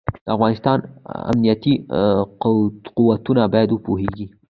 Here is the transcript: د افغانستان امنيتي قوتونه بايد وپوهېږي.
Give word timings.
د 0.25 0.27
افغانستان 0.35 0.77
امنيتي 1.31 1.73
قوتونه 3.01 3.41
بايد 3.53 3.69
وپوهېږي. 3.73 4.27